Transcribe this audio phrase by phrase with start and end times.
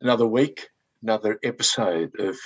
[0.00, 0.68] another week,
[1.02, 2.36] another episode of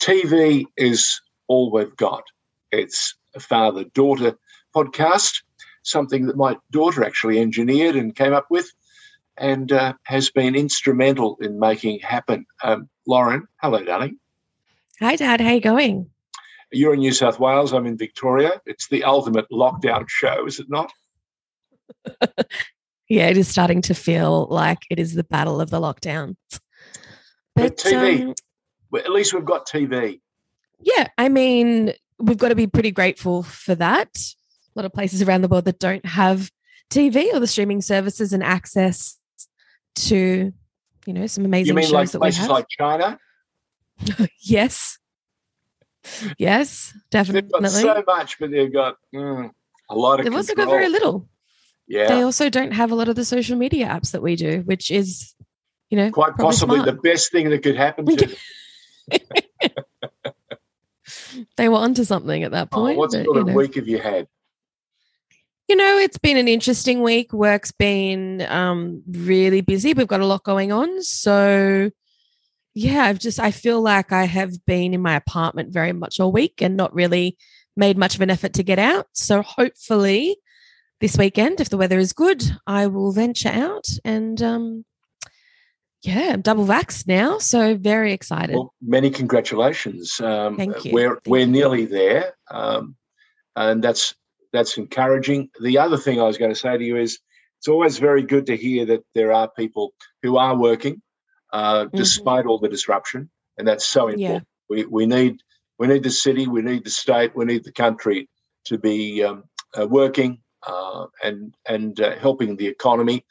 [0.00, 2.24] TV is all we've got.
[2.70, 4.36] It's a father daughter
[4.74, 5.42] podcast,
[5.82, 8.70] something that my daughter actually engineered and came up with
[9.36, 12.46] and uh, has been instrumental in making happen.
[12.62, 14.18] Um, Lauren, hello, darling.
[15.00, 15.40] Hi, Dad.
[15.40, 16.10] How you going?
[16.70, 17.72] You're in New South Wales.
[17.72, 18.60] I'm in Victoria.
[18.66, 20.92] It's the ultimate lockdown show, is it not?
[23.08, 26.36] yeah, it is starting to feel like it is the battle of the lockdowns.
[27.62, 28.34] But, but TV, um,
[28.90, 30.20] well, at least we've got TV.
[30.80, 34.08] Yeah, I mean, we've got to be pretty grateful for that.
[34.16, 36.50] A lot of places around the world that don't have
[36.90, 39.18] TV or the streaming services and access
[39.96, 40.52] to,
[41.06, 42.50] you know, some amazing you mean shows like that places we have.
[42.50, 43.18] like China?
[44.40, 44.98] yes.
[46.38, 47.42] Yes, definitely.
[47.42, 49.50] They've got so much, but they've got mm,
[49.90, 50.24] a lot of.
[50.24, 51.28] They've also got very little.
[51.86, 52.08] Yeah.
[52.08, 54.90] They also don't have a lot of the social media apps that we do, which
[54.90, 55.34] is,
[55.90, 56.86] you know, quite possibly smart.
[56.86, 58.16] the best thing that could happen to.
[58.16, 58.36] Them.
[61.56, 62.98] they were onto something at that oh, point.
[62.98, 63.54] what sort you of know.
[63.54, 64.28] week have you had?
[65.68, 67.32] You know, it's been an interesting week.
[67.32, 69.94] Work's been um, really busy.
[69.94, 71.02] We've got a lot going on.
[71.02, 71.90] So,
[72.74, 76.32] yeah, I've just, I feel like I have been in my apartment very much all
[76.32, 77.36] week and not really
[77.76, 79.06] made much of an effort to get out.
[79.12, 80.38] So, hopefully,
[81.00, 84.84] this weekend, if the weather is good, I will venture out and, um,
[86.02, 87.38] yeah, I'm double vaxxed now.
[87.38, 88.54] So, very excited.
[88.54, 90.20] Well, many congratulations.
[90.20, 90.92] Um, Thank you.
[90.92, 91.46] We're Thank we're you.
[91.46, 92.96] nearly there, um,
[93.56, 94.14] and that's
[94.52, 95.50] that's encouraging.
[95.62, 97.18] The other thing I was going to say to you is,
[97.58, 99.92] it's always very good to hear that there are people
[100.22, 101.02] who are working
[101.52, 104.18] uh, despite all the disruption, and that's so Mm-hmm.
[104.18, 104.26] Yeah.
[104.28, 104.48] important.
[104.70, 105.42] We we need
[105.78, 108.28] we need the city, we need the state, we need the country
[108.66, 109.44] to be um,
[109.78, 113.24] uh, working uh, and and uh, helping the economy.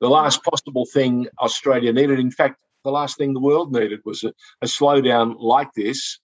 [0.00, 4.24] The last possible thing Australia needed, in fact, the last thing the world needed was
[4.24, 6.18] a, a slowdown like this.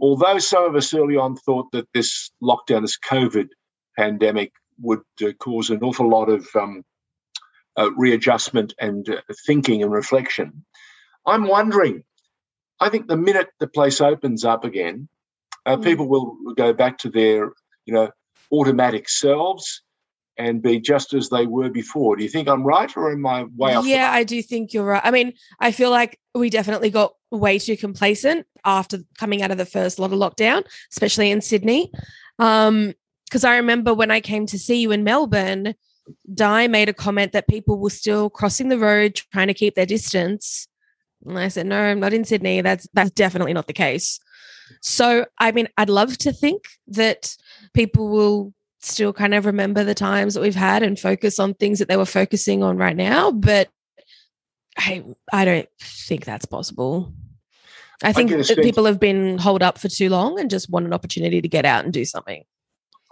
[0.00, 3.48] Although some of us early on thought that this lockdown, this COVID
[3.96, 6.84] pandemic, would uh, cause an awful lot of um,
[7.76, 10.64] uh, readjustment and uh, thinking and reflection,
[11.26, 12.04] I'm wondering.
[12.80, 15.08] I think the minute the place opens up again,
[15.66, 15.84] uh, Mm.
[15.84, 17.52] people will go back to their,
[17.86, 18.10] you know,
[18.52, 19.82] automatic selves
[20.38, 22.16] and be just as they were before.
[22.16, 23.86] Do you think I'm right, or am I way off?
[23.86, 25.02] yeah, I do think you're right.
[25.04, 29.58] I mean, I feel like we definitely got way too complacent after coming out of
[29.58, 31.92] the first lot of lockdown, especially in Sydney.
[32.38, 32.94] Um,
[33.26, 35.74] because I remember when I came to see you in Melbourne,
[36.32, 39.84] Di made a comment that people were still crossing the road trying to keep their
[39.84, 40.66] distance.
[41.26, 42.62] And I said, No, I'm not in Sydney.
[42.62, 44.18] That's that's definitely not the case.
[44.80, 47.36] So I mean, I'd love to think that
[47.74, 51.78] people will still kind of remember the times that we've had and focus on things
[51.78, 53.30] that they were focusing on right now.
[53.30, 53.68] But
[54.76, 57.12] I I don't think that's possible.
[58.02, 60.92] I think that people have been holed up for too long and just want an
[60.92, 62.44] opportunity to get out and do something.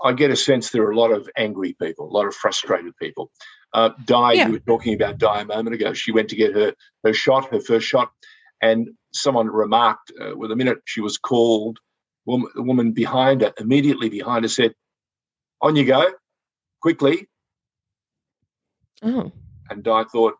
[0.05, 2.97] I get a sense there are a lot of angry people, a lot of frustrated
[2.99, 3.33] people.
[3.73, 4.47] Uh, Di, Yeah.
[4.47, 5.93] you were talking about Di a moment ago.
[5.93, 6.73] She went to get her
[7.03, 8.11] her shot, her first shot,
[8.63, 11.79] and someone remarked, uh, well, the minute she was called,
[12.27, 14.75] woman, the woman behind her, immediately behind her, said,
[15.63, 16.13] "On you go,
[16.81, 17.29] quickly."
[19.03, 19.33] Oh,
[19.71, 20.35] And Di thought,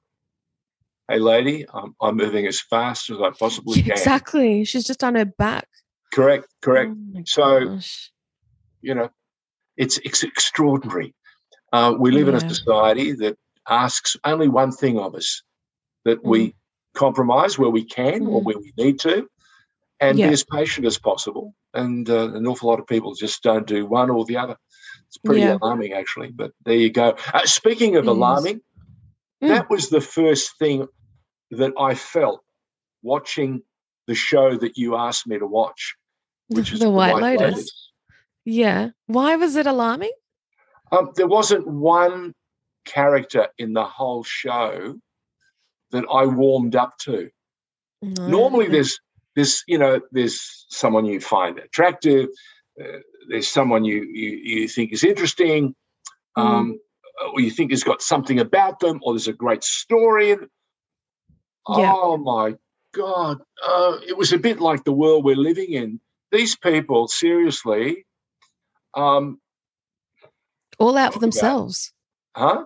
[1.09, 4.65] "Hey, lady, I'm, I'm moving as fast as I possibly can." exactly.
[4.65, 5.69] She's just on her back.
[6.13, 6.93] Correct, correct.
[7.17, 8.11] Oh So- gosh.
[8.81, 9.09] you know,
[9.77, 11.15] it's, it's extraordinary.
[11.73, 13.37] Uh, we live in a society that
[13.69, 15.43] asks only one thing of us
[16.05, 16.55] that we
[16.95, 18.45] compromise where we can or Mm.
[18.45, 19.29] where we need to
[20.01, 20.29] and Yeah.
[20.29, 21.55] be as patient as possible.
[21.75, 24.57] And uh, an awful lot of people just don't do one or the other.
[25.17, 25.57] It's pretty Yeah.
[25.61, 26.31] alarming, actually.
[26.31, 27.17] But there you go.
[27.33, 28.61] Uh, speaking of alarming,
[29.43, 29.49] Mm.
[29.49, 30.87] that was the first thing
[31.53, 32.43] that I felt
[33.03, 33.63] watching
[34.07, 35.97] the show that you asked me to watch,
[36.49, 37.91] which is the White Lotus.
[38.45, 38.91] Yeah.
[39.07, 40.13] Why was it alarming?
[40.93, 42.35] Um, there wasn't one
[42.85, 44.97] character in the whole show
[45.93, 47.31] that I warmed up to.
[48.03, 48.29] No.
[48.29, 48.99] Normally, there's
[49.35, 52.29] there's you know there's someone you find attractive,
[53.29, 54.31] there's someone you, you
[54.61, 55.75] you think is interesting,
[56.37, 56.79] um,
[57.33, 60.33] or you think has got something about them, or there's a great story.
[60.33, 60.49] And,
[61.69, 61.93] Yeah.
[61.95, 62.55] Oh my
[62.95, 63.39] God!
[63.67, 66.01] Uh, it was a bit like the world we're living in.
[66.33, 68.05] These people, seriously,
[68.95, 69.41] um,
[70.79, 71.93] all out for talk about- themselves.
[72.37, 72.65] huh?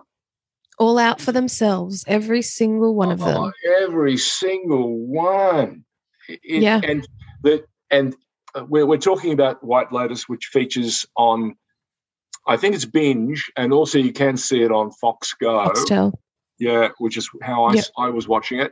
[0.79, 2.03] All out for themselves.
[2.07, 3.37] Every single one of them.
[3.37, 3.51] Oh,
[3.83, 5.85] every single one.
[6.27, 6.81] It- Yeah.
[6.83, 7.07] And
[7.43, 8.17] the and uh,
[8.67, 11.55] we're we're talking about White Lotus, which features on,
[12.47, 15.69] I think it's Binge, and also you can see it on Fox Go.
[15.69, 16.13] Foxtel.
[16.59, 18.71] Yeah, which is how I, s- I was watching it.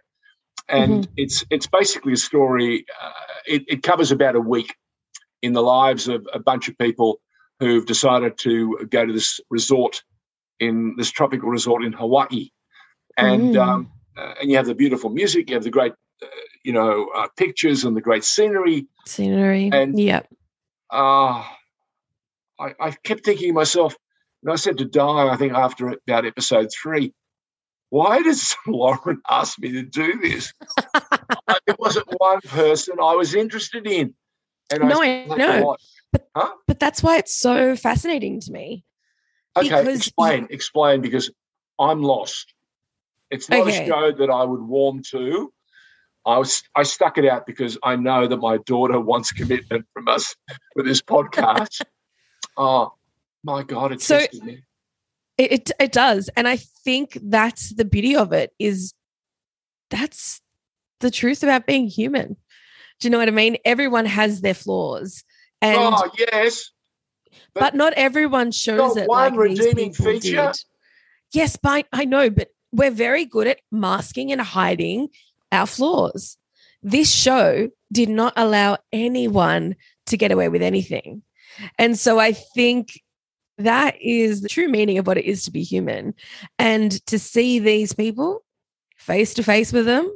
[0.67, 2.85] and it's it's basically a story.
[3.03, 3.11] Uh,
[3.47, 4.75] it, it covers about a week
[5.41, 7.19] in the lives of a bunch of people
[7.59, 10.03] who've decided to go to this resort
[10.59, 12.49] in this tropical resort in Hawaii,
[13.17, 13.67] and Mm.
[13.67, 15.95] um, uh, and you have the beautiful music, you have the great, uh,
[16.63, 18.88] you know, uh, pictures and the great scenery.
[19.06, 19.69] Scenery.
[19.71, 20.27] And- yep.
[20.91, 21.44] Uh,
[22.59, 23.95] I, I kept thinking to myself,
[24.44, 27.13] and I said to Di, I think after about episode three,
[27.89, 30.53] why does Lauren ask me to do this?
[31.67, 34.13] It wasn't one person I was interested in.
[34.71, 35.63] And No, I, I know.
[35.65, 35.79] "What?"
[36.67, 38.83] But that's why it's so fascinating to me.
[39.57, 41.31] Okay, explain, explain, because
[41.79, 42.53] I'm lost.
[43.31, 43.83] It's not Okay.
[43.83, 45.51] a show that I would warm to.
[46.25, 50.07] I was I stuck it out because I know that my daughter wants commitment from
[50.07, 50.36] us
[50.75, 51.81] with this podcast.
[52.57, 52.94] oh
[53.44, 54.63] my god, it So- me.
[55.38, 58.51] It, it does, and I think that's the beauty of it.
[58.60, 58.94] Is
[59.89, 60.42] that's
[61.00, 62.36] the truth about being human.
[63.00, 63.56] Do you know what I mean?
[63.63, 65.24] Everyone has their flaws,
[65.62, 66.71] and oh yes,
[67.54, 69.07] but, not everyone shows not it.
[69.07, 70.51] one like redeeming feature.
[70.51, 70.56] did.
[71.31, 75.10] Yes, but I know, but we're very good at masking and hiding
[75.51, 76.37] our flaws.
[76.81, 79.75] This show did not allow anyone
[80.07, 81.21] to get away with anything.
[81.77, 83.01] And so I think
[83.57, 86.13] that is the true meaning of what it is to be human.
[86.57, 88.43] And to see these people
[88.97, 90.09] face to face with them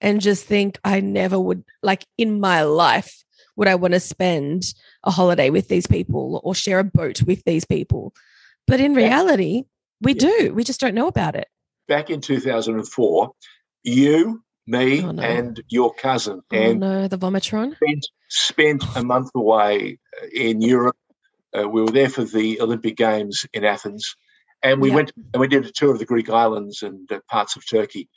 [0.00, 3.22] and just think, I never would, like in my life,
[3.56, 4.74] would I want to spend
[5.04, 8.12] a holiday with these people or share a boat with these people.
[8.66, 9.64] But in reality,
[10.00, 10.52] we do.
[10.54, 11.48] We just don't know about it.
[11.86, 13.32] Back in 2004,
[13.84, 15.22] you, me, Oh, no.
[15.22, 17.74] and your cousin Oh and no, the vomitron.
[17.76, 20.96] spent, spent a month away uh, in Europe.
[21.56, 24.16] Uh, we were there for the Olympic Games in Athens,
[24.62, 24.94] and we Yeah.
[24.96, 28.08] went and we did a tour of the Greek islands and uh, parts of Turkey.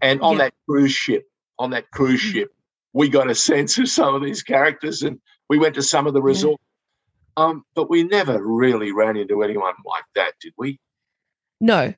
[0.00, 0.44] And on Yeah.
[0.44, 1.24] that cruise ship,
[1.58, 2.32] on that cruise Mm.
[2.32, 2.48] ship,
[2.92, 6.14] we got a sense of some of these characters, and we went to some of
[6.14, 6.26] the Yeah.
[6.26, 6.62] resorts.
[7.36, 10.78] Um, but we never really ran into anyone like that, did we?
[11.60, 11.94] No.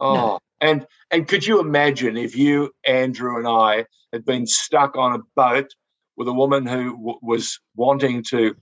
[0.00, 0.38] Oh, No.
[0.64, 5.22] And and could you imagine if you, Andrew, and I had been stuck on a
[5.36, 5.70] boat
[6.16, 8.56] with a woman who w- was wanting to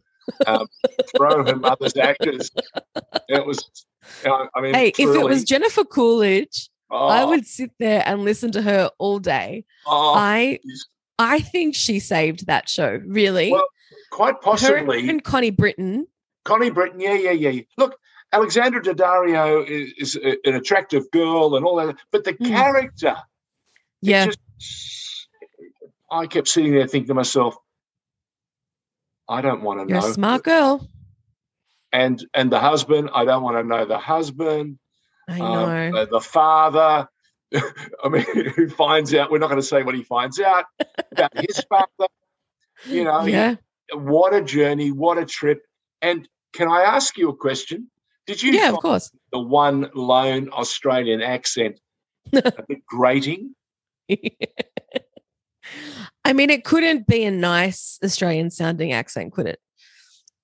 [0.47, 0.67] um,
[1.17, 2.51] throw her mother's actors?
[3.29, 3.65] It was,
[4.27, 8.25] uh, I mean, Hey, if it was Jennifer Coolidge, oh, I would sit there and
[8.25, 9.65] listen to her all day.
[9.87, 10.59] oh, I.
[11.19, 13.53] I think she saved that show, really.
[13.53, 13.69] Well,
[14.11, 15.09] quite her possibly.
[15.09, 16.09] and Connie Britton.
[16.45, 17.63] Connie Britton, yeah, yeah, yeah.
[17.79, 17.97] Look,
[18.33, 22.49] Alexandra Daddario is, is an attractive girl and all that, but the Mm.
[22.49, 23.17] character,
[24.01, 24.27] Yeah.
[24.27, 25.29] just-
[26.11, 27.57] I kept sitting there thinking to myself,
[29.29, 30.09] I don't want to You're know.
[30.09, 30.89] a smart girl.
[31.93, 34.79] and and the husband, I don't want to know the husband,
[35.29, 35.99] I um, know.
[36.01, 37.09] uh, the father.
[38.05, 38.25] I mean,
[38.57, 39.31] who finds out?
[39.31, 40.65] We're not going to say what he finds out
[41.13, 42.09] about his father.
[42.87, 43.57] You know, yeah.
[43.95, 45.63] what a journey, what a trip.
[46.01, 47.91] And can I ask you a question?
[48.27, 49.11] Did you Yeah, of course.
[49.33, 51.81] the one lone Australian accent
[52.33, 53.55] a bit grating?
[56.25, 59.61] I mean, it couldn't be a nice Australian sounding accent, could it?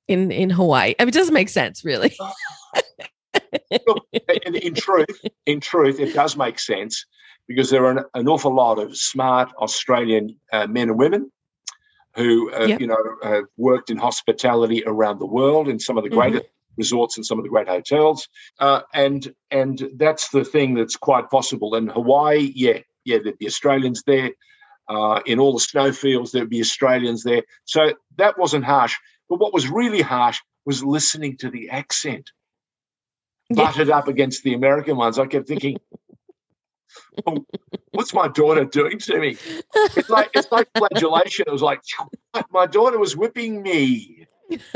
[0.09, 0.95] In in Hawaii.
[0.99, 2.17] I mean, it doesn't make sense, really.
[4.47, 7.05] in, in truth, in truth, it does make sense
[7.47, 11.31] because there are an, an awful lot of smart Australian uh, men and women
[12.17, 12.81] who, uh, Yep.
[12.81, 16.15] you know, have worked in hospitality around the world in some of the Mhm.
[16.15, 16.47] greatest
[16.79, 18.29] resorts and some of the great hotels,
[18.61, 21.75] uh, and and that's the thing that's quite possible.
[21.75, 24.31] In Hawaii, yeah, yeah, there'd be Australians there.
[24.89, 27.43] Uh, in all the snowfields, there'd be Australians there.
[27.67, 28.95] So that wasn't harsh.
[29.29, 32.31] But what was really harsh was listening to the accent
[33.51, 33.67] Yeah.
[33.67, 35.19] butted up against the American ones.
[35.19, 35.77] I kept thinking,
[37.27, 37.45] oh,
[37.93, 39.37] "What's my daughter doing to me?"
[39.97, 41.45] It's like it's like flagellation.
[41.49, 41.81] It was like
[42.51, 44.27] my daughter was whipping me.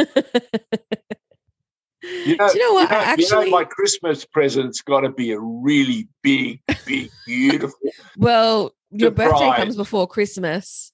[2.25, 2.90] You know, Do you know what?
[2.90, 6.61] you know, I you know actually, my Christmas present's got to be a really big,
[6.87, 7.78] big, beautiful.
[8.16, 10.92] well, your birthday comes before Christmas,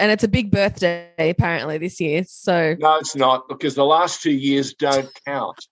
[0.00, 2.24] and it's a big birthday apparently this year.
[2.26, 5.66] So No, it's not because the last two years don't count,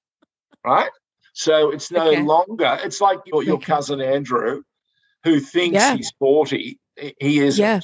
[0.65, 0.91] right?
[1.33, 2.23] So it's no Okay.
[2.23, 2.79] longer.
[2.83, 3.67] It's like your, your Okay.
[3.67, 4.63] cousin Andrew,
[5.25, 5.97] who thinks Yeah.
[5.97, 6.79] he's forty.
[7.21, 7.59] He is.
[7.59, 7.81] yeah,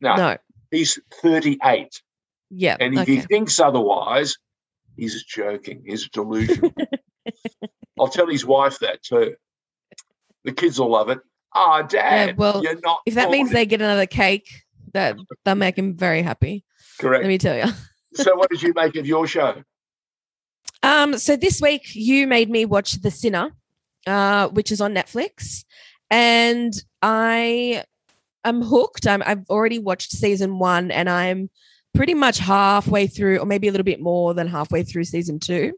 [0.00, 0.36] No, no,
[0.70, 2.02] he's thirty-eight.
[2.50, 4.36] yeah, And if he thinks otherwise,
[4.96, 5.82] he's joking.
[5.86, 6.72] He's delusional.
[7.98, 9.34] I'll tell his wife that too.
[10.44, 11.18] The kids will love it.
[11.54, 13.00] Ah, Dad, well, you're not.
[13.06, 14.48] If that means 40." they get another cake,
[14.92, 16.64] that they'll make him very happy.
[16.98, 17.22] correct.
[17.22, 17.72] Let me tell you.
[18.14, 19.62] so, what did you make of your show?
[20.82, 23.50] Um, so this week you made me watch The Sinner,
[24.06, 25.64] uh, which is on Netflix,
[26.10, 26.72] and
[27.02, 27.84] I
[28.44, 29.06] I'm hooked.
[29.06, 31.50] I'm I've already watched season one, and I'm
[31.96, 35.72] pretty much halfway through, or maybe a little bit more than halfway through season two.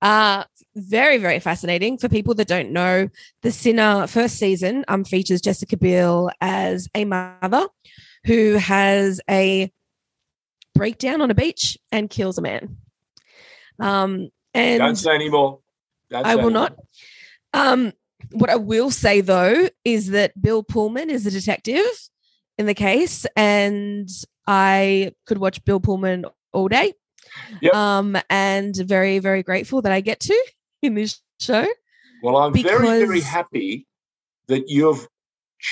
[0.00, 0.44] Uh,
[0.76, 1.98] very, very fascinating.
[1.98, 3.08] For people that don't know,
[3.42, 7.66] the Sinner first season um, features Jessica Biel as a mother
[8.24, 9.72] who has a
[10.74, 12.76] breakdown on a beach and kills a man.
[13.78, 15.60] Um, and Don't say anymore.
[16.10, 16.70] Don't I will anymore.
[16.70, 16.78] not.
[17.54, 17.92] Um,
[18.32, 21.84] what I will say though is that Bill Pullman is the detective
[22.58, 24.08] in the case, and
[24.46, 26.94] I could watch Bill Pullman all day.
[27.60, 27.74] Yep.
[27.74, 30.44] Um, and very, very grateful that I get to
[30.82, 31.66] in this show.
[32.22, 33.86] Well, I'm very, very happy
[34.46, 35.08] that you've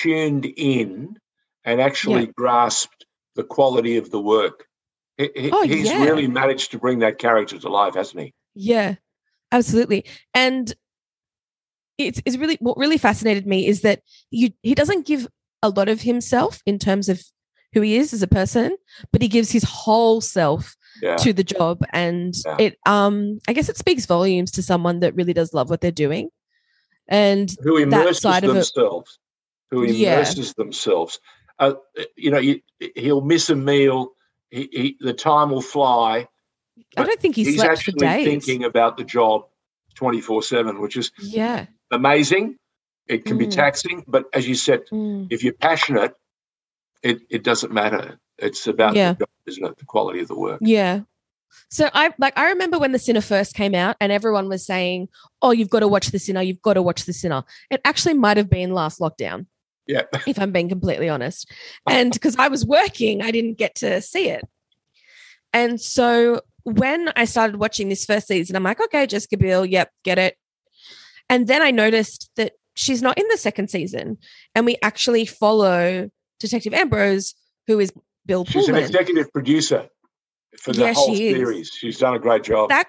[0.01, 1.17] tuned in
[1.63, 2.31] and actually Yeah.
[2.35, 4.65] grasped the quality of the work.
[5.17, 6.03] He- he- Oh, he's yeah.
[6.03, 8.33] really managed to bring that character to life, hasn't he?
[8.55, 8.95] Yeah,
[9.51, 10.05] absolutely.
[10.33, 10.73] And
[11.97, 14.01] it's, it's really what really fascinated me is that
[14.31, 15.27] you he doesn't give
[15.61, 17.23] a lot of himself in terms of
[17.73, 18.75] who he is as a person,
[19.11, 21.15] but he gives his whole self Yeah.
[21.17, 22.57] to the job and Yeah.
[22.59, 25.91] it um i guess it speaks volumes to someone that really does love what they're
[26.07, 26.29] doing
[27.07, 29.19] and Who immerses side of it- themselves.
[29.71, 30.13] Who Yeah.
[30.17, 31.19] immerses themselves.
[31.59, 31.73] Uh,
[32.15, 32.61] you know, you,
[32.95, 34.11] he'll miss a meal.
[34.51, 36.27] He, he, the time will fly.
[36.97, 39.45] i don't think he he's actually thinking about the job
[39.95, 42.55] 24 7, which is yeah amazing.
[43.07, 43.51] It can be Mm.
[43.63, 45.27] taxing, but as you said, Mm.
[45.31, 46.13] if you're passionate,
[47.03, 48.17] it, it doesn't matter.
[48.37, 49.13] It's about Yeah.
[49.13, 49.77] the job, isn't it?
[49.77, 50.59] The quality of the work.
[50.61, 51.01] yeah
[51.69, 55.07] so i like i remember when the sinner first came out and everyone was saying
[55.43, 58.15] oh you've got to watch the sinner you've got to watch the sinner it actually
[58.15, 59.45] might have been last lockdown
[59.85, 60.01] Yeah.
[60.27, 61.49] if i'm being completely honest
[61.87, 64.43] and because i was working i didn't get to see it
[65.53, 69.91] and so when i started watching this first season i'm like okay jessica biel yep
[70.03, 70.35] get it
[71.29, 74.17] and then i noticed that she's not in the second season
[74.55, 76.09] and we actually follow
[76.43, 77.33] detective ambrose
[77.67, 77.91] who is
[78.25, 79.87] bill She's an executive producer
[80.59, 81.35] for the Yeah, whole she is.
[81.35, 81.69] series.
[81.69, 82.69] She's done a great job.
[82.69, 82.87] that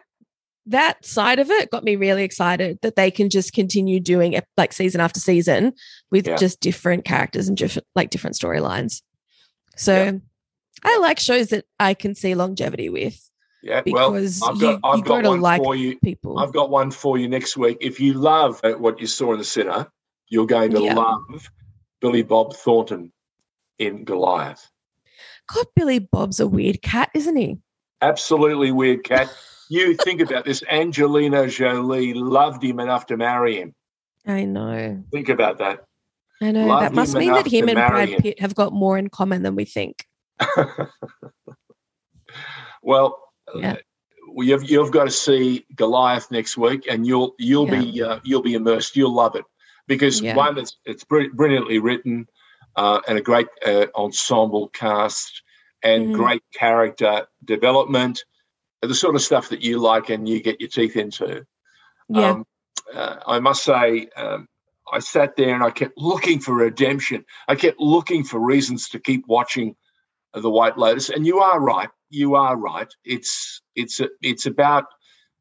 [0.66, 4.44] that side of it got me really excited that they can just continue doing it
[4.56, 5.72] like season after season
[6.10, 6.36] with Yeah.
[6.36, 9.02] just different characters and different like different storylines.
[9.76, 10.12] So Yeah.
[10.84, 13.18] I like shows that I can see longevity with
[13.62, 13.80] yeah.
[13.86, 15.98] Well, because I've you, got, I've you got one like for you.
[16.00, 16.38] people.
[16.38, 17.78] I've got one for you next week.
[17.80, 19.86] If you love uh, what you saw in The Sinner,
[20.28, 20.94] you're going to Yeah.
[20.94, 21.50] love
[22.02, 23.10] Billy Bob Thornton
[23.78, 24.70] in Goliath.
[25.52, 27.58] God, Billy Bob's a weird cat, isn't he?
[28.02, 29.30] Absolutely weird cat.
[29.70, 30.62] You think about this.
[30.70, 33.74] Angelina Jolie loved him enough to marry him.
[34.26, 35.02] I know.
[35.10, 35.84] Think about that.
[36.42, 36.66] I know.
[36.66, 38.20] Loved that must mean that him and Brad him.
[38.20, 40.04] Pitt have got more in common than we think.
[42.82, 43.18] well,
[43.54, 43.76] Yeah.
[44.36, 48.54] you've you've got to see Goliath next week, and you'll you'll be uh, you'll be
[48.54, 48.96] immersed.
[48.96, 49.44] You'll love it
[49.86, 50.34] because Yeah.
[50.36, 52.26] one, it's it's bri- brilliantly written,
[52.76, 55.42] uh, and a great uh, ensemble cast,
[55.82, 56.12] and Mhm.
[56.12, 58.24] great character development,
[58.82, 61.46] the sort of stuff that you like and you get your teeth into.
[62.08, 62.30] Yeah.
[62.30, 62.44] Um,
[62.94, 64.48] uh, I must say, um,
[64.92, 67.24] I sat there and I kept looking for redemption.
[67.48, 69.76] I kept looking for reasons to keep watching
[70.34, 71.10] the White Lotus.
[71.10, 71.90] And you are right.
[72.10, 72.92] You are right.
[73.04, 74.86] It's it's a, it's about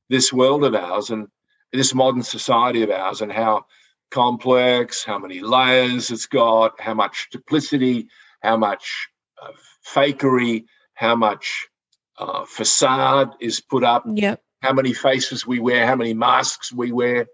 [0.09, 1.27] this world of ours and
[1.73, 3.65] this modern society of ours and how
[4.13, 8.07] complex, how many layers it's got, how much duplicity,
[8.41, 9.07] how much
[9.41, 9.51] uh,
[9.85, 11.67] fakery, how much
[12.19, 14.39] uh, facade is put up Yep.
[14.61, 17.25] how many faces we wear, how many masks we wear,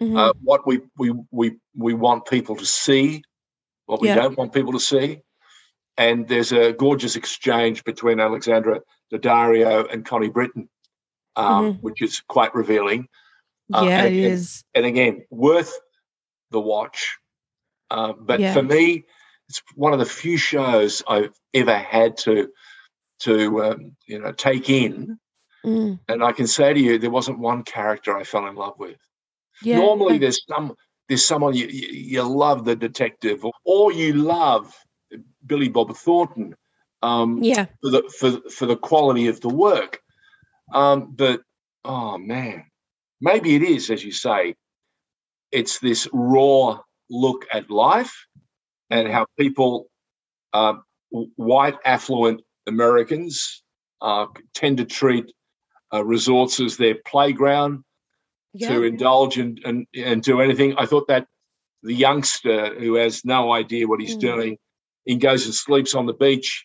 [0.00, 0.16] Mhm.
[0.18, 1.46] uh, what we, we we
[1.76, 3.22] we want people to see,
[3.84, 4.16] what we Yeah.
[4.22, 5.20] don't want people to see.
[5.98, 8.80] And there's a gorgeous exchange between Alexandra
[9.12, 10.68] Daddario and Connie Britton,
[11.36, 11.82] um, Mhm.
[11.82, 13.08] which is quite revealing.
[13.74, 14.62] uh, yeah, and it is.
[14.76, 15.72] And again, worth
[16.50, 17.18] the watch.
[17.90, 18.52] Uh, but Yeah.
[18.52, 19.04] for me,
[19.48, 22.50] it's one of the few shows I've ever had to
[23.20, 25.18] to um, you know take in
[25.66, 25.98] Mm.
[26.08, 28.98] and I can say to you, there wasn't one character I fell in love with.
[29.62, 29.78] Yeah.
[29.78, 30.74] Normally, there's some
[31.08, 34.72] there's someone you, you you love the detective, or, or you love
[35.44, 36.54] Billy Bob Thornton
[37.02, 37.66] um, yeah.
[37.82, 40.00] for the for for the quality of the work.
[40.72, 41.40] Um, but
[41.84, 42.66] oh man,
[43.20, 44.54] maybe it is as you say.
[45.52, 48.12] It's this raw look at life
[48.90, 49.86] and how people,
[50.52, 53.62] w- white affluent Americans,
[54.00, 55.32] uh, tend to treat
[55.92, 57.84] uh, resorts as their playground
[58.52, 58.70] Yeah.
[58.70, 60.74] to indulge and, and and do anything.
[60.76, 61.26] I thought that
[61.82, 64.20] the youngster who has no idea what he's Mm.
[64.20, 64.58] doing,
[65.04, 66.64] he goes and sleeps on the beach,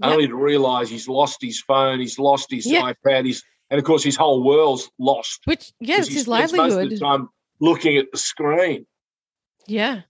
[0.00, 0.10] Yep.
[0.12, 2.82] only to realise he's lost his phone, he's lost his Yeah.
[2.92, 5.40] iPad, he's and of course his whole world's lost.
[5.46, 6.90] Which yes, his spends Most of livelihood.
[6.92, 7.28] the time
[7.62, 8.84] looking at the screen.
[9.66, 10.02] Yeah.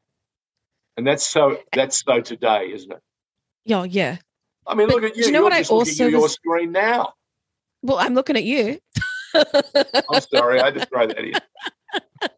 [0.96, 3.00] And that's so that's so today, isn't it?
[3.64, 4.16] Yeah, yeah.
[4.66, 5.22] I mean, But look at you.
[5.22, 7.12] do you know You're what I just also your screen now.
[7.82, 8.78] Well, I'm looking at you.
[9.34, 11.34] I'm sorry, I to throw that in.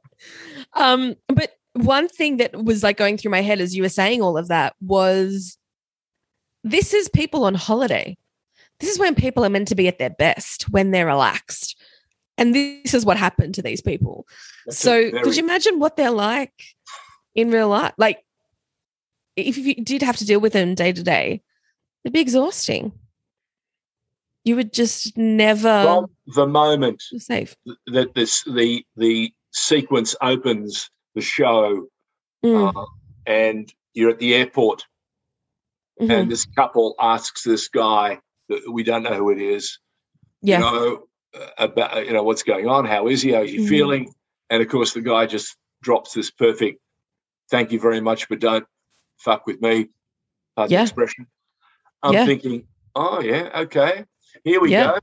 [0.74, 4.22] um, but one thing that was like going through my head as you were saying
[4.22, 5.58] all of that was
[6.62, 8.16] this is people on holiday.
[8.80, 11.76] This is when people are meant to be at their best, when they're relaxed.
[12.36, 14.26] And this is what happened to these people.
[14.66, 16.52] That's so very- could you imagine what they're like
[17.34, 17.92] in real life?
[17.96, 18.24] Like
[19.36, 21.42] if you did have to deal with them day to day,
[22.04, 22.92] it'd be exhausting.
[24.44, 27.56] You would just never from the moment safe.
[27.86, 31.86] that this the the sequence opens the show
[32.44, 32.84] Mm, uh,
[33.26, 34.84] and you're at the airport
[35.98, 36.10] mhm.
[36.10, 39.78] and this couple asks this guy that we don't know who it is
[40.42, 40.58] yeah.
[40.58, 41.02] you know
[41.58, 43.68] about you know what's going on how is he how's he Mhm.
[43.68, 44.14] feeling
[44.50, 46.80] and of course the guy just drops this perfect
[47.50, 48.64] thank you very much but don't
[49.18, 49.88] fuck with me
[50.56, 50.82] pardon Yeah.
[50.82, 51.26] expression
[52.02, 52.26] i'm Yeah.
[52.26, 54.04] thinking oh yeah okay
[54.44, 54.92] here we Yeah.
[54.92, 54.98] go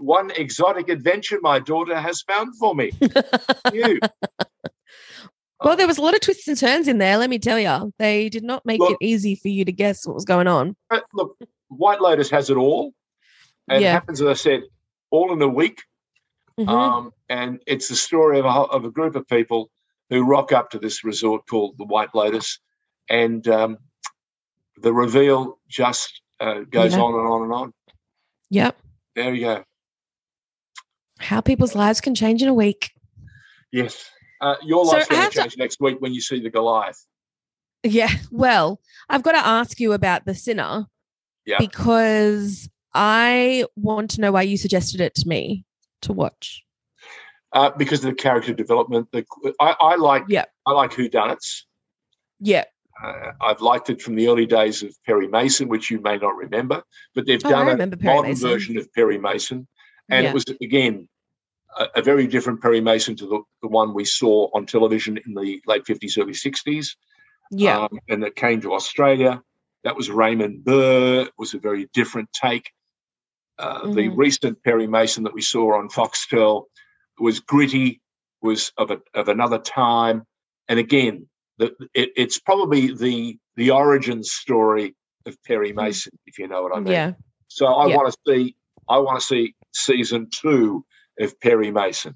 [0.00, 2.90] one exotic adventure my daughter has found for me
[3.72, 3.98] you
[5.60, 7.16] Well, there was a lot of twists and turns in there.
[7.16, 10.06] Let me tell you, they did not make Look- it easy for you to guess
[10.06, 10.76] what was going on.
[11.12, 12.92] Look, White Lotus has it all.
[13.68, 13.88] And Yeah.
[13.88, 14.62] it happens, as I said,
[15.10, 15.82] all in a week.
[16.58, 16.68] Mhm.
[16.68, 19.70] Um, and it's the story of a, of a group of people
[20.10, 22.58] who rock up to this resort called the White Lotus.
[23.08, 23.78] And um,
[24.82, 27.00] the reveal just uh, goes Yeah.
[27.02, 27.72] on and on and on.
[28.50, 28.76] yep.
[29.14, 29.64] There you go.
[31.18, 32.90] How people's lives can change in a week.
[33.72, 34.08] Yes.
[34.40, 37.04] Uh, your So life's going to- change next week when you see the Goliath.
[37.82, 38.10] Yeah.
[38.30, 40.86] Well, I've got to ask you about The Sinner
[41.44, 41.56] Yeah.
[41.58, 42.68] because
[43.00, 45.64] I want to know why you suggested it to me
[46.02, 46.64] to watch.
[47.52, 49.08] Uh, because of the character development.
[49.12, 49.24] The,
[49.60, 50.44] I, I like Yeah.
[50.66, 51.62] I like whodunits.
[52.40, 52.64] Yeah.
[53.02, 56.34] Uh, I've liked it from the early days of Perry Mason, which you may not
[56.34, 56.82] remember,
[57.14, 58.48] but they've Oh, done a modern Mason.
[58.50, 59.68] version of Perry Mason,
[60.10, 60.30] and Yeah.
[60.30, 61.08] it was again
[61.78, 65.34] a, a very different Perry Mason to the, the one we saw on television in
[65.34, 66.96] the late fifties, early sixties.
[67.52, 67.78] Yeah.
[67.84, 69.40] um, and that came to Australia.
[69.84, 71.20] That was Raymond Burr.
[71.22, 72.68] It was a very different take.
[73.58, 74.16] Uh, The Mhm.
[74.16, 76.64] recent Perry Mason that we saw on Foxtel
[77.18, 78.00] was gritty,
[78.42, 80.24] was of a, of another time,
[80.68, 84.94] and again, the, it, it's probably the the origin story
[85.26, 86.86] of Perry Mason, if you know what I mean.
[86.86, 86.92] Mm.
[86.92, 87.12] yeah.
[87.48, 87.96] So I Yeah.
[87.96, 88.56] want to see
[88.88, 90.84] I want to see season two
[91.20, 92.14] of Perry Mason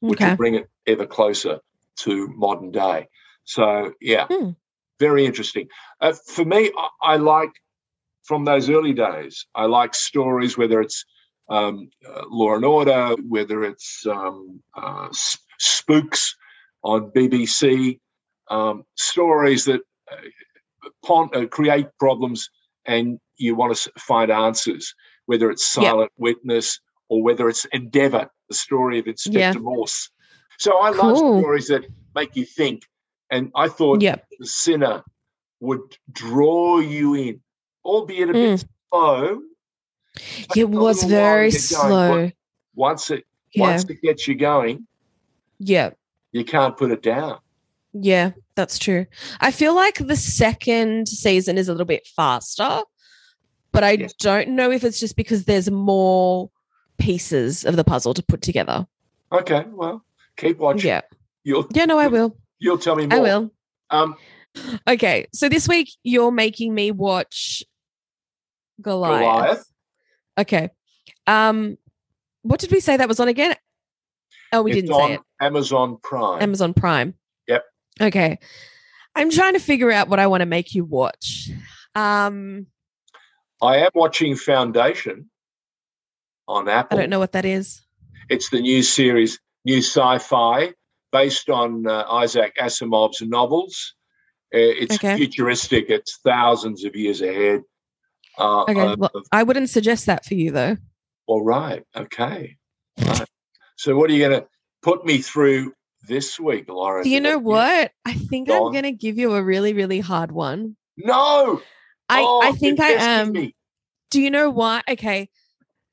[0.00, 0.30] which Okay.
[0.30, 1.58] will bring it ever closer
[1.96, 3.08] to modern day.
[3.44, 4.50] So, yeah, Hmm.
[5.00, 5.68] very interesting.
[6.00, 7.50] Uh, for me, I, I like
[8.24, 11.04] from those early days, I like stories, whether it's
[11.50, 15.08] um, uh, Law and Order, whether it's um, uh,
[15.58, 16.34] Spooks
[16.82, 18.00] on BBC,
[18.50, 20.16] um, stories that uh,
[21.04, 22.48] pon- uh, create problems
[22.86, 24.94] and you want to find answers,
[25.26, 25.84] whether it's Yep.
[25.84, 29.52] Silent Witness or whether it's Endeavour, the story of Inspector Yeah.
[29.62, 30.10] Morse.
[30.58, 31.84] So I love stories that
[32.14, 32.82] make you think.
[33.30, 34.16] And I thought Yeah.
[34.38, 35.02] The Sinner
[35.60, 37.40] would draw you in,
[37.84, 39.40] albeit a bit slow.
[40.56, 42.30] It was little while to very slow.
[42.74, 43.62] Once it Yeah.
[43.70, 44.86] once it gets you going,
[45.58, 45.90] Yeah.
[46.32, 47.38] you can't put it down.
[47.92, 49.06] Yeah, that's true.
[49.40, 52.80] I feel like the second season is a little bit faster,
[53.72, 54.14] but I Yes.
[54.14, 56.50] don't know if it's just because there's more
[56.98, 58.86] pieces of the puzzle to put together.
[59.32, 60.04] Okay, well,
[60.36, 60.88] keep watching.
[60.88, 61.02] Yeah.
[61.44, 62.36] You'll Yeah, no, I will.
[62.58, 63.18] you'll tell me more.
[63.18, 63.50] I will.
[63.90, 64.16] Um,
[64.88, 65.26] Okay.
[65.32, 67.64] So this week you're making me watch
[68.80, 69.20] Goliath.
[69.20, 69.64] Goliath.
[70.38, 70.70] Okay.
[71.26, 71.78] Um
[72.42, 73.54] what did we say that was on again?
[74.52, 75.20] Oh, we it's didn't say it.
[75.40, 76.42] Amazon Prime.
[76.42, 77.14] Amazon Prime.
[77.48, 77.64] Yep.
[78.00, 78.38] Okay.
[79.14, 81.50] I'm trying to figure out what I want to make you watch.
[81.94, 82.66] Um,
[83.62, 85.30] I am watching Foundation
[86.48, 86.98] on Apple.
[86.98, 87.80] I don't know what that is.
[88.28, 90.72] It's the new series, new sci-fi
[91.12, 93.94] based on uh, Isaac Asimov's novels.
[94.52, 95.16] Uh, it's Okay.
[95.16, 95.86] futuristic.
[95.88, 97.62] It's thousands of years ahead.
[98.38, 98.80] Uh, Okay.
[98.80, 100.76] of- Well, I wouldn't suggest that for you though.
[101.26, 101.82] all right.
[101.96, 102.56] Okay.
[103.00, 103.28] Right.
[103.76, 104.46] So, what are you going to
[104.82, 105.72] put me through
[106.06, 107.02] this week, Laura?
[107.02, 107.92] Do you know what?
[108.04, 110.76] I think Go I'm going to give you a really, really hard one.
[110.96, 111.60] No.
[112.08, 113.32] I, Oh, I think I am.
[113.32, 113.54] me.
[114.10, 114.82] Do you know why?
[114.88, 115.28] Okay.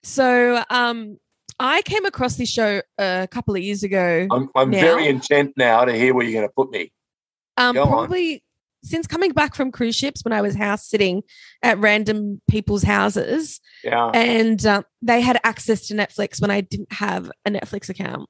[0.03, 1.17] So um
[1.59, 4.27] I came across this show a couple of years ago.
[4.31, 6.91] I'm, I'm very intent now to hear where you're going to put me.
[7.57, 8.09] Um, go on.
[8.83, 11.23] Since coming back from cruise ships when I was house sitting
[11.61, 14.07] at random people's houses, Yeah.
[14.13, 18.27] and um, they had access to Netflix when I didn't have a Netflix account.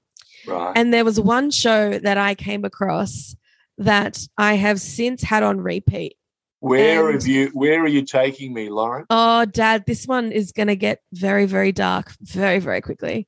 [0.48, 0.74] Right.
[0.76, 3.36] And there was one show that I came across
[3.78, 6.16] that I have since had on repeat.
[6.60, 7.50] Where And- have you?
[7.54, 9.06] Where are you taking me, Lauren?
[9.10, 13.28] Oh, Dad, this one is going to get very, very dark very, very quickly.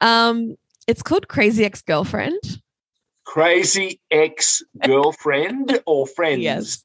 [0.00, 2.38] Um, it's called Crazy Ex Girlfriend.
[3.28, 6.40] Crazy ex girlfriend or friends?
[6.40, 6.82] Yes,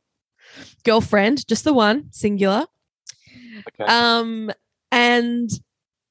[0.84, 2.66] girlfriend, just the one, singular.
[3.80, 3.90] Okay.
[3.90, 4.52] Um,
[4.92, 5.50] and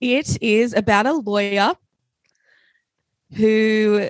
[0.01, 1.75] it is about a lawyer
[3.35, 4.09] who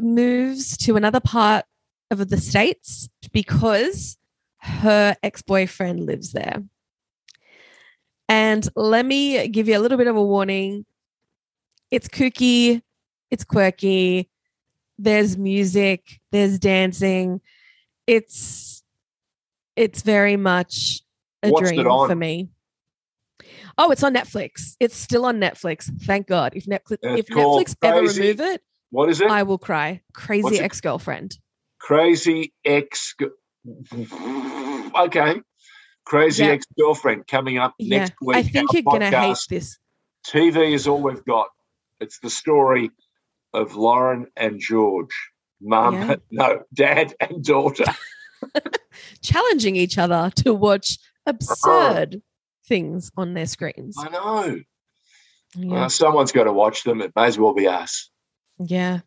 [0.00, 1.64] moves to another part
[2.10, 4.18] of the states because
[4.58, 6.64] her ex-boyfriend lives there.
[8.28, 10.84] And let me give you a little bit of a warning.
[11.92, 12.82] It's kooky,
[13.30, 14.28] it's quirky,
[15.02, 17.40] there's music, there's dancing.
[18.06, 18.82] It's
[19.76, 21.00] it's very much
[21.42, 22.50] a What's dream for me.
[23.78, 24.76] Oh, it's on Netflix.
[24.78, 25.90] It's still on Netflix.
[26.02, 26.52] Thank God.
[26.54, 29.30] If Netflix if Netflix ever Crazy- remove it, what is it?
[29.30, 30.02] I will cry.
[30.12, 31.38] Crazy it- ex-girlfriend.
[31.78, 33.14] Crazy ex.
[34.98, 35.40] Okay.
[36.04, 36.50] Crazy Yeah.
[36.50, 38.00] ex girlfriend coming up Yeah.
[38.00, 38.36] next week.
[38.36, 39.78] I think you're gonna hate this.
[40.26, 41.48] TV is all we've got.
[42.00, 42.90] It's the story
[43.52, 45.14] of Lauren and George,
[45.60, 46.16] mum, Yeah.
[46.30, 47.84] no, dad and daughter.
[49.22, 52.22] Challenging each other to watch absurd
[52.66, 53.96] things on their screens.
[53.98, 54.60] I know.
[55.56, 55.84] Yeah.
[55.84, 57.00] Uh, someone's got to watch them.
[57.00, 58.10] It may as well be us.
[58.58, 59.00] Yeah.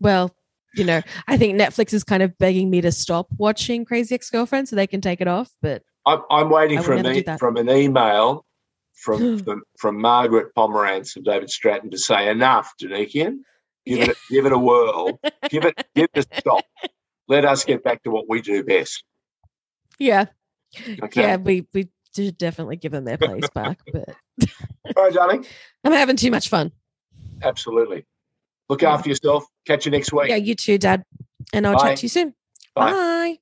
[0.00, 0.34] Well,
[0.74, 4.28] you know, I think Netflix is kind of begging me to stop watching Crazy Ex
[4.30, 5.50] Girlfriend so they can take it off.
[5.62, 8.44] But I'm, I'm waiting for, an e- from an email
[8.92, 13.38] from, from from Margaret Pomeranz and David Stratton to say enough, Danikian.
[13.86, 14.10] Give Yeah.
[14.10, 15.18] it give it a whirl.
[15.48, 16.64] give it give it a stop.
[17.28, 19.04] Let us get back to what we do best.
[19.98, 20.26] yeah,
[21.02, 21.22] Okay.
[21.22, 23.78] yeah, we we should definitely give them their place back.
[23.92, 24.08] But
[24.96, 25.46] All right, darling.
[25.84, 26.72] I'm having too much fun.
[27.42, 28.04] Absolutely.
[28.68, 28.94] Look Yeah.
[28.94, 29.44] after yourself.
[29.66, 30.28] Catch you next week.
[30.28, 31.02] Yeah, you too, Dad.
[31.52, 31.88] And I'll Bye.
[31.90, 32.34] chat to you soon.
[32.74, 32.92] Bye.
[32.92, 33.38] Bye.